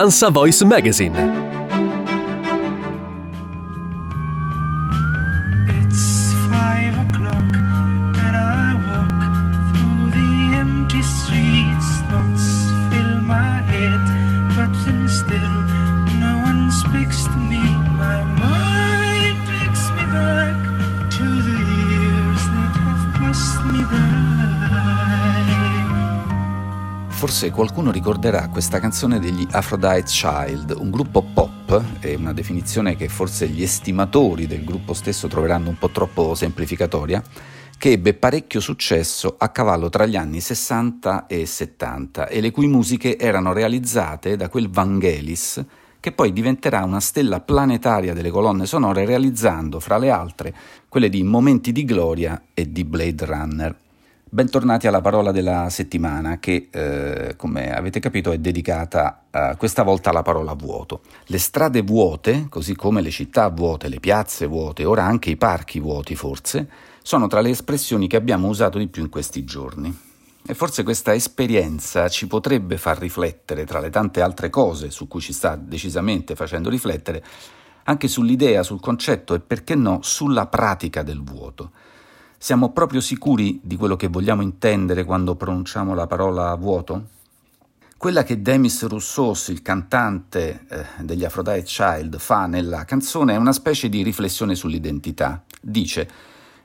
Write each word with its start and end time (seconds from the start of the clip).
ANSA 0.00 0.32
Voice 0.32 0.62
Magazine. 0.62 1.14
It's 5.76 6.32
five 6.48 6.96
o'clock 7.04 7.52
and 8.24 8.34
I 8.34 8.80
walk 8.88 9.20
through 9.68 10.10
the 10.16 10.56
empty 10.56 11.02
streets. 11.02 11.88
Thoughts 12.08 12.48
fill 12.88 13.20
my 13.28 13.60
head, 13.72 14.00
but 14.56 14.72
then 14.86 15.06
still 15.06 15.56
no 16.18 16.32
one 16.48 16.70
speaks 16.72 17.24
to 17.24 17.36
me. 17.36 17.60
My 18.00 18.24
mind 18.40 19.36
takes 19.52 19.84
me 19.96 20.04
back 20.16 20.56
to 21.16 21.24
the 21.46 21.58
years 21.92 22.42
that 22.54 22.72
have 22.86 23.04
passed 23.20 23.64
me 23.66 23.84
by. 23.84 24.49
Forse 27.20 27.50
qualcuno 27.50 27.90
ricorderà 27.90 28.48
questa 28.48 28.80
canzone 28.80 29.18
degli 29.18 29.46
Aphrodite 29.50 30.04
Child, 30.04 30.74
un 30.78 30.90
gruppo 30.90 31.20
pop, 31.20 32.00
è 32.00 32.14
una 32.14 32.32
definizione 32.32 32.96
che 32.96 33.08
forse 33.10 33.46
gli 33.46 33.62
estimatori 33.62 34.46
del 34.46 34.64
gruppo 34.64 34.94
stesso 34.94 35.28
troveranno 35.28 35.68
un 35.68 35.76
po' 35.76 35.90
troppo 35.90 36.34
semplificatoria, 36.34 37.22
che 37.76 37.90
ebbe 37.90 38.14
parecchio 38.14 38.58
successo 38.60 39.34
a 39.36 39.50
cavallo 39.50 39.90
tra 39.90 40.06
gli 40.06 40.16
anni 40.16 40.40
60 40.40 41.26
e 41.26 41.44
70 41.44 42.26
e 42.26 42.40
le 42.40 42.50
cui 42.50 42.68
musiche 42.68 43.18
erano 43.18 43.52
realizzate 43.52 44.36
da 44.36 44.48
quel 44.48 44.70
Vangelis 44.70 45.62
che 46.00 46.12
poi 46.12 46.32
diventerà 46.32 46.84
una 46.84 47.00
stella 47.00 47.40
planetaria 47.40 48.14
delle 48.14 48.30
colonne 48.30 48.64
sonore 48.64 49.04
realizzando, 49.04 49.78
fra 49.78 49.98
le 49.98 50.08
altre, 50.08 50.54
quelle 50.88 51.10
di 51.10 51.22
Momenti 51.22 51.70
di 51.70 51.84
Gloria 51.84 52.44
e 52.54 52.72
di 52.72 52.82
Blade 52.82 53.26
Runner. 53.26 53.76
Bentornati 54.32 54.86
alla 54.86 55.00
parola 55.00 55.32
della 55.32 55.68
settimana 55.70 56.38
che, 56.38 56.68
eh, 56.70 57.34
come 57.34 57.74
avete 57.74 57.98
capito, 57.98 58.30
è 58.30 58.38
dedicata 58.38 59.24
eh, 59.28 59.56
questa 59.58 59.82
volta 59.82 60.10
alla 60.10 60.22
parola 60.22 60.52
vuoto. 60.52 61.00
Le 61.26 61.38
strade 61.38 61.82
vuote, 61.82 62.46
così 62.48 62.76
come 62.76 63.00
le 63.00 63.10
città 63.10 63.48
vuote, 63.48 63.88
le 63.88 63.98
piazze 63.98 64.46
vuote, 64.46 64.84
ora 64.84 65.02
anche 65.02 65.30
i 65.30 65.36
parchi 65.36 65.80
vuoti 65.80 66.14
forse, 66.14 66.70
sono 67.02 67.26
tra 67.26 67.40
le 67.40 67.50
espressioni 67.50 68.06
che 68.06 68.14
abbiamo 68.14 68.46
usato 68.46 68.78
di 68.78 68.86
più 68.86 69.02
in 69.02 69.08
questi 69.08 69.42
giorni. 69.42 69.98
E 70.46 70.54
forse 70.54 70.84
questa 70.84 71.12
esperienza 71.12 72.06
ci 72.06 72.28
potrebbe 72.28 72.76
far 72.76 72.98
riflettere, 72.98 73.64
tra 73.64 73.80
le 73.80 73.90
tante 73.90 74.20
altre 74.20 74.48
cose 74.48 74.92
su 74.92 75.08
cui 75.08 75.20
ci 75.20 75.32
sta 75.32 75.56
decisamente 75.56 76.36
facendo 76.36 76.70
riflettere, 76.70 77.20
anche 77.82 78.06
sull'idea, 78.06 78.62
sul 78.62 78.78
concetto 78.78 79.34
e 79.34 79.40
perché 79.40 79.74
no, 79.74 79.98
sulla 80.02 80.46
pratica 80.46 81.02
del 81.02 81.20
vuoto. 81.20 81.72
Siamo 82.42 82.72
proprio 82.72 83.02
sicuri 83.02 83.60
di 83.62 83.76
quello 83.76 83.96
che 83.96 84.08
vogliamo 84.08 84.40
intendere 84.40 85.04
quando 85.04 85.36
pronunciamo 85.36 85.92
la 85.92 86.06
parola 86.06 86.54
vuoto? 86.54 87.08
Quella 87.98 88.22
che 88.22 88.40
Demis 88.40 88.86
Roussos, 88.86 89.48
il 89.48 89.60
cantante 89.60 90.64
eh, 90.70 90.84
degli 91.00 91.22
Aphrodite 91.22 91.64
Child, 91.64 92.16
fa 92.16 92.46
nella 92.46 92.86
canzone 92.86 93.34
è 93.34 93.36
una 93.36 93.52
specie 93.52 93.90
di 93.90 94.02
riflessione 94.02 94.54
sull'identità. 94.54 95.44
Dice: 95.60 96.08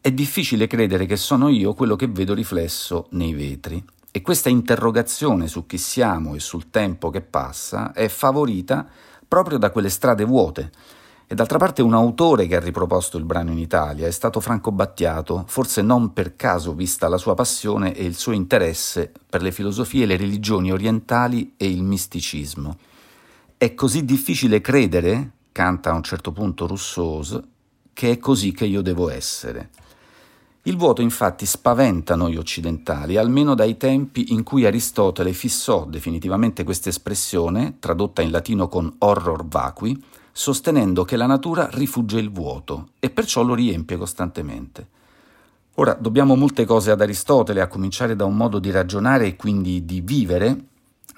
È 0.00 0.10
difficile 0.10 0.66
credere 0.66 1.04
che 1.04 1.16
sono 1.16 1.48
io 1.48 1.74
quello 1.74 1.96
che 1.96 2.06
vedo 2.08 2.32
riflesso 2.32 3.08
nei 3.10 3.34
vetri. 3.34 3.84
E 4.10 4.22
questa 4.22 4.48
interrogazione 4.48 5.48
su 5.48 5.66
chi 5.66 5.76
siamo 5.76 6.34
e 6.34 6.40
sul 6.40 6.70
tempo 6.70 7.10
che 7.10 7.20
passa 7.20 7.92
è 7.92 8.08
favorita 8.08 8.88
proprio 9.28 9.58
da 9.58 9.68
quelle 9.68 9.90
strade 9.90 10.24
vuote 10.24 10.70
e 11.30 11.34
d'altra 11.34 11.58
parte 11.58 11.82
un 11.82 11.92
autore 11.92 12.46
che 12.46 12.56
ha 12.56 12.60
riproposto 12.60 13.18
il 13.18 13.24
brano 13.24 13.50
in 13.50 13.58
Italia 13.58 14.06
è 14.06 14.10
stato 14.10 14.40
Franco 14.40 14.72
Battiato, 14.72 15.44
forse 15.46 15.82
non 15.82 16.14
per 16.14 16.36
caso 16.36 16.72
vista 16.72 17.06
la 17.06 17.18
sua 17.18 17.34
passione 17.34 17.94
e 17.94 18.02
il 18.04 18.16
suo 18.16 18.32
interesse 18.32 19.12
per 19.28 19.42
le 19.42 19.52
filosofie 19.52 20.06
le 20.06 20.16
religioni 20.16 20.72
orientali 20.72 21.52
e 21.58 21.68
il 21.70 21.82
misticismo. 21.82 22.78
È 23.58 23.74
così 23.74 24.06
difficile 24.06 24.62
credere, 24.62 25.32
canta 25.52 25.90
a 25.90 25.96
un 25.96 26.02
certo 26.02 26.32
punto 26.32 26.66
Rousseau, 26.66 27.42
che 27.92 28.12
è 28.12 28.18
così 28.18 28.52
che 28.52 28.64
io 28.64 28.80
devo 28.80 29.10
essere. 29.10 29.68
Il 30.62 30.78
vuoto 30.78 31.02
infatti 31.02 31.44
spaventa 31.44 32.16
noi 32.16 32.36
occidentali, 32.36 33.18
almeno 33.18 33.54
dai 33.54 33.76
tempi 33.76 34.32
in 34.32 34.42
cui 34.42 34.64
Aristotele 34.64 35.34
fissò 35.34 35.84
definitivamente 35.84 36.64
questa 36.64 36.88
espressione, 36.88 37.76
tradotta 37.80 38.22
in 38.22 38.30
latino 38.30 38.68
con 38.68 38.94
horror 38.96 39.46
vacui, 39.46 40.02
sostenendo 40.38 41.04
che 41.04 41.16
la 41.16 41.26
natura 41.26 41.68
rifugge 41.72 42.20
il 42.20 42.30
vuoto 42.30 42.90
e 43.00 43.10
perciò 43.10 43.42
lo 43.42 43.54
riempie 43.54 43.96
costantemente. 43.96 44.86
Ora, 45.74 45.94
dobbiamo 45.98 46.36
molte 46.36 46.64
cose 46.64 46.92
ad 46.92 47.00
Aristotele, 47.00 47.60
a 47.60 47.66
cominciare 47.66 48.14
da 48.14 48.24
un 48.24 48.36
modo 48.36 48.60
di 48.60 48.70
ragionare 48.70 49.26
e 49.26 49.34
quindi 49.34 49.84
di 49.84 50.00
vivere, 50.00 50.56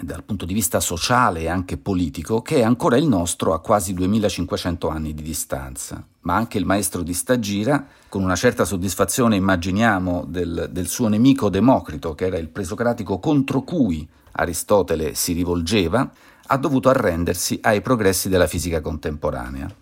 dal 0.00 0.22
punto 0.22 0.46
di 0.46 0.54
vista 0.54 0.80
sociale 0.80 1.40
e 1.40 1.48
anche 1.48 1.76
politico, 1.76 2.40
che 2.40 2.56
è 2.56 2.62
ancora 2.62 2.96
il 2.96 3.06
nostro 3.06 3.52
a 3.52 3.60
quasi 3.60 3.92
2500 3.92 4.88
anni 4.88 5.12
di 5.12 5.22
distanza. 5.22 6.02
Ma 6.22 6.36
anche 6.36 6.56
il 6.56 6.64
maestro 6.64 7.02
di 7.02 7.12
Stagira, 7.12 7.86
con 8.08 8.22
una 8.22 8.36
certa 8.36 8.64
soddisfazione 8.64 9.36
immaginiamo 9.36 10.24
del, 10.26 10.70
del 10.72 10.88
suo 10.88 11.08
nemico 11.08 11.50
Democrito, 11.50 12.14
che 12.14 12.24
era 12.24 12.38
il 12.38 12.48
presocratico 12.48 13.18
contro 13.18 13.60
cui 13.60 14.08
Aristotele 14.32 15.14
si 15.14 15.34
rivolgeva, 15.34 16.10
ha 16.52 16.56
dovuto 16.56 16.88
arrendersi 16.88 17.60
ai 17.62 17.80
progressi 17.80 18.28
della 18.28 18.48
fisica 18.48 18.80
contemporanea. 18.80 19.72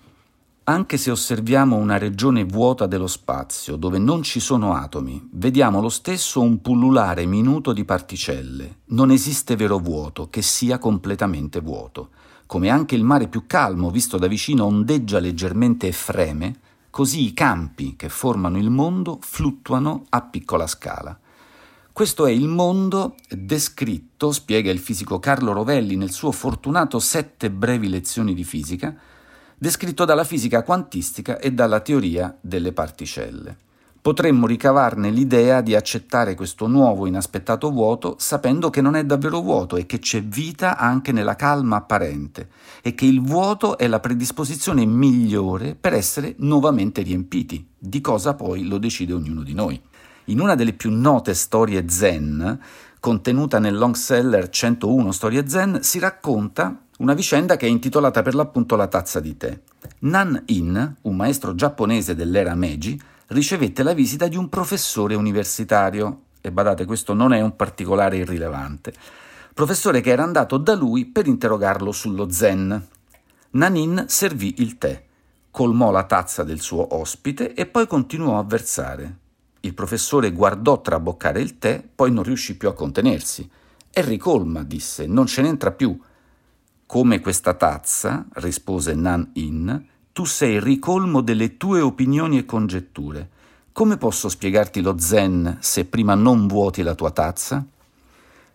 Anche 0.64 0.98
se 0.98 1.10
osserviamo 1.10 1.76
una 1.76 1.96
regione 1.96 2.44
vuota 2.44 2.86
dello 2.86 3.06
spazio, 3.06 3.76
dove 3.76 3.98
non 3.98 4.22
ci 4.22 4.38
sono 4.38 4.74
atomi, 4.74 5.30
vediamo 5.32 5.80
lo 5.80 5.88
stesso 5.88 6.42
un 6.42 6.60
pullulare 6.60 7.24
minuto 7.24 7.72
di 7.72 7.86
particelle. 7.86 8.80
Non 8.88 9.10
esiste 9.10 9.56
vero 9.56 9.78
vuoto 9.78 10.28
che 10.28 10.42
sia 10.42 10.76
completamente 10.76 11.60
vuoto. 11.60 12.10
Come 12.44 12.68
anche 12.68 12.94
il 12.94 13.02
mare 13.02 13.28
più 13.28 13.46
calmo, 13.46 13.90
visto 13.90 14.18
da 14.18 14.26
vicino, 14.26 14.66
ondeggia 14.66 15.20
leggermente 15.20 15.86
e 15.86 15.92
freme, 15.92 16.60
così 16.90 17.24
i 17.24 17.32
campi 17.32 17.96
che 17.96 18.10
formano 18.10 18.58
il 18.58 18.68
mondo 18.68 19.18
fluttuano 19.22 20.04
a 20.10 20.20
piccola 20.20 20.66
scala. 20.66 21.18
Questo 21.98 22.26
è 22.26 22.30
il 22.30 22.46
mondo 22.46 23.16
descritto, 23.28 24.30
spiega 24.30 24.70
il 24.70 24.78
fisico 24.78 25.18
Carlo 25.18 25.50
Rovelli 25.50 25.96
nel 25.96 26.12
suo 26.12 26.30
fortunato 26.30 27.00
Sette 27.00 27.50
brevi 27.50 27.88
lezioni 27.88 28.34
di 28.34 28.44
fisica, 28.44 28.94
descritto 29.56 30.04
dalla 30.04 30.22
fisica 30.22 30.62
quantistica 30.62 31.40
e 31.40 31.50
dalla 31.50 31.80
teoria 31.80 32.38
delle 32.40 32.70
particelle. 32.70 33.56
Potremmo 34.00 34.46
ricavarne 34.46 35.10
l'idea 35.10 35.60
di 35.60 35.74
accettare 35.74 36.36
questo 36.36 36.68
nuovo 36.68 37.06
inaspettato 37.06 37.68
vuoto 37.72 38.14
sapendo 38.20 38.70
che 38.70 38.80
non 38.80 38.94
è 38.94 39.04
davvero 39.04 39.40
vuoto 39.40 39.74
e 39.74 39.84
che 39.84 39.98
c'è 39.98 40.22
vita 40.22 40.76
anche 40.78 41.10
nella 41.10 41.34
calma 41.34 41.78
apparente 41.78 42.48
e 42.80 42.94
che 42.94 43.06
il 43.06 43.20
vuoto 43.20 43.76
è 43.76 43.88
la 43.88 43.98
predisposizione 43.98 44.84
migliore 44.84 45.74
per 45.74 45.94
essere 45.94 46.36
nuovamente 46.38 47.02
riempiti, 47.02 47.66
di 47.76 48.00
cosa 48.00 48.34
poi 48.34 48.68
lo 48.68 48.78
decide 48.78 49.14
ognuno 49.14 49.42
di 49.42 49.52
noi. 49.52 49.82
In 50.28 50.40
una 50.40 50.54
delle 50.54 50.74
più 50.74 50.90
note 50.90 51.32
storie 51.32 51.88
zen, 51.88 52.60
contenuta 53.00 53.58
nel 53.58 53.78
long 53.78 53.94
seller 53.94 54.50
101 54.50 55.10
Storie 55.10 55.48
Zen, 55.48 55.78
si 55.82 55.98
racconta 55.98 56.82
una 56.98 57.14
vicenda 57.14 57.56
che 57.56 57.64
è 57.64 57.70
intitolata 57.70 58.20
per 58.20 58.34
l'appunto 58.34 58.76
La 58.76 58.88
tazza 58.88 59.20
di 59.20 59.38
tè. 59.38 59.58
Nan 60.00 60.42
In, 60.48 60.96
un 61.00 61.16
maestro 61.16 61.54
giapponese 61.54 62.14
dell'era 62.14 62.54
Meiji, 62.54 63.00
ricevette 63.28 63.82
la 63.82 63.94
visita 63.94 64.28
di 64.28 64.36
un 64.36 64.50
professore 64.50 65.14
universitario, 65.14 66.24
e 66.42 66.52
badate 66.52 66.84
questo 66.84 67.14
non 67.14 67.32
è 67.32 67.40
un 67.40 67.56
particolare 67.56 68.18
irrilevante, 68.18 68.92
professore 69.54 70.02
che 70.02 70.10
era 70.10 70.24
andato 70.24 70.58
da 70.58 70.74
lui 70.74 71.06
per 71.06 71.26
interrogarlo 71.26 71.90
sullo 71.90 72.30
zen. 72.30 72.86
Nanin 73.52 74.04
servì 74.08 74.56
il 74.58 74.76
tè, 74.76 75.02
colmò 75.50 75.90
la 75.90 76.04
tazza 76.04 76.44
del 76.44 76.60
suo 76.60 76.96
ospite 76.96 77.54
e 77.54 77.64
poi 77.64 77.86
continuò 77.86 78.38
a 78.38 78.44
versare. 78.44 79.26
Il 79.60 79.74
professore 79.74 80.32
guardò 80.32 80.80
traboccare 80.80 81.40
il 81.40 81.58
tè, 81.58 81.82
poi 81.94 82.12
non 82.12 82.22
riuscì 82.22 82.56
più 82.56 82.68
a 82.68 82.74
contenersi. 82.74 83.48
È 83.90 84.02
ricolma, 84.02 84.62
disse, 84.62 85.06
non 85.06 85.26
ce 85.26 85.42
n'entra 85.42 85.72
più. 85.72 85.98
Come 86.86 87.20
questa 87.20 87.54
tazza, 87.54 88.26
rispose 88.34 88.94
Nan 88.94 89.30
In, 89.34 89.84
tu 90.12 90.24
sei 90.24 90.60
ricolmo 90.60 91.20
delle 91.20 91.56
tue 91.56 91.80
opinioni 91.80 92.38
e 92.38 92.44
congetture. 92.44 93.28
Come 93.72 93.96
posso 93.96 94.28
spiegarti 94.28 94.80
lo 94.80 94.98
zen 94.98 95.58
se 95.60 95.84
prima 95.84 96.14
non 96.14 96.46
vuoti 96.46 96.82
la 96.82 96.94
tua 96.94 97.10
tazza? 97.10 97.64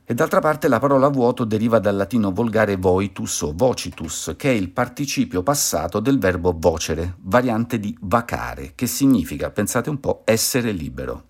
E 0.06 0.14
d'altra 0.14 0.42
parte 0.42 0.68
la 0.68 0.80
parola 0.80 1.08
vuoto 1.08 1.46
deriva 1.46 1.80
dal 1.80 1.96
latino 1.96 2.34
volgare 2.34 2.76
voitus 2.76 3.40
o 3.44 3.54
vocitus, 3.56 4.34
che 4.36 4.50
è 4.50 4.54
il 4.54 4.70
participio 4.70 5.44
passato 5.44 6.02
del 6.02 6.20
verbo 6.20 6.54
vocere, 6.60 7.16
variante 7.22 7.80
di 7.80 7.98
vacare, 8.02 8.74
che 8.76 8.86
significa, 8.86 9.50
pensate 9.50 9.90
un 9.90 10.02
po', 10.02 10.24
essere 10.26 10.74
libero. 10.74 11.24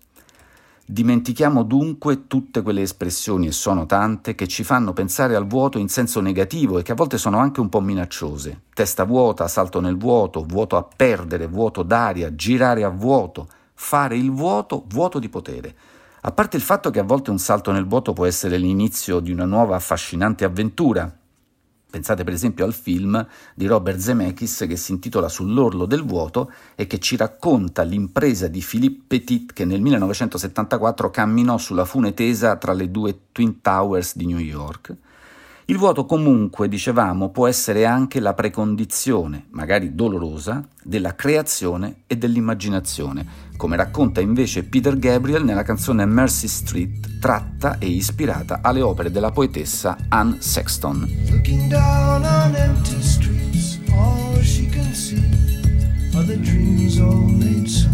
Dimentichiamo 0.84 1.62
dunque 1.62 2.26
tutte 2.26 2.62
quelle 2.62 2.82
espressioni, 2.82 3.46
e 3.46 3.52
sono 3.52 3.86
tante, 3.86 4.34
che 4.34 4.48
ci 4.48 4.64
fanno 4.64 4.92
pensare 4.92 5.36
al 5.36 5.46
vuoto 5.46 5.78
in 5.78 5.88
senso 5.88 6.20
negativo 6.20 6.76
e 6.76 6.82
che 6.82 6.90
a 6.90 6.96
volte 6.96 7.16
sono 7.16 7.38
anche 7.38 7.60
un 7.60 7.68
po' 7.68 7.80
minacciose. 7.80 8.62
Testa 8.74 9.04
vuota, 9.04 9.46
salto 9.46 9.80
nel 9.80 9.96
vuoto, 9.96 10.42
vuoto 10.42 10.76
a 10.76 10.82
perdere, 10.82 11.46
vuoto 11.46 11.84
d'aria, 11.84 12.34
girare 12.34 12.82
a 12.82 12.90
vuoto, 12.90 13.46
fare 13.72 14.16
il 14.16 14.32
vuoto, 14.32 14.82
vuoto 14.88 15.20
di 15.20 15.28
potere. 15.28 15.74
A 16.26 16.32
parte 16.32 16.56
il 16.56 16.62
fatto 16.62 16.88
che 16.88 17.00
a 17.00 17.04
volte 17.04 17.28
un 17.28 17.38
salto 17.38 17.70
nel 17.70 17.86
vuoto 17.86 18.14
può 18.14 18.24
essere 18.24 18.56
l'inizio 18.56 19.20
di 19.20 19.30
una 19.30 19.44
nuova 19.44 19.76
affascinante 19.76 20.46
avventura. 20.46 21.14
Pensate 21.90 22.24
per 22.24 22.32
esempio 22.32 22.64
al 22.64 22.72
film 22.72 23.26
di 23.54 23.66
Robert 23.66 23.98
Zemeckis 23.98 24.64
che 24.66 24.76
si 24.76 24.92
intitola 24.92 25.28
Sull'orlo 25.28 25.84
del 25.84 26.02
vuoto 26.02 26.50
e 26.76 26.86
che 26.86 26.98
ci 26.98 27.16
racconta 27.16 27.82
l'impresa 27.82 28.48
di 28.48 28.64
Philippe 28.66 29.02
Petit 29.06 29.52
che 29.52 29.66
nel 29.66 29.82
1974 29.82 31.10
camminò 31.10 31.58
sulla 31.58 31.84
fune 31.84 32.14
tesa 32.14 32.56
tra 32.56 32.72
le 32.72 32.90
due 32.90 33.26
Twin 33.30 33.60
Towers 33.60 34.16
di 34.16 34.24
New 34.24 34.38
York 34.38 34.96
il 35.66 35.78
vuoto 35.78 36.04
comunque, 36.04 36.68
dicevamo, 36.68 37.30
può 37.30 37.46
essere 37.46 37.86
anche 37.86 38.20
la 38.20 38.34
precondizione, 38.34 39.46
magari 39.50 39.94
dolorosa, 39.94 40.66
della 40.82 41.14
creazione 41.14 42.02
e 42.06 42.18
dell'immaginazione, 42.18 43.26
come 43.56 43.76
racconta 43.76 44.20
invece 44.20 44.64
Peter 44.64 44.98
Gabriel 44.98 45.42
nella 45.42 45.62
canzone 45.62 46.04
Mercy 46.04 46.48
Street, 46.48 47.18
tratta 47.18 47.78
e 47.78 47.86
ispirata 47.86 48.58
alle 48.62 48.82
opere 48.82 49.10
della 49.10 49.30
poetessa 49.30 49.96
Anne 50.08 50.36
Sexton. 50.40 51.08
Looking 51.30 51.68
down 51.68 52.24
on 52.24 52.54
empty 52.54 53.00
streets, 53.00 53.78
all 53.90 54.38
she 54.42 54.68
can 54.68 54.92
see 54.92 55.22
are 56.14 56.26
the 56.26 56.38
dreams 56.40 56.98
all 56.98 57.24
made 57.26 57.66
solid, 57.66 57.93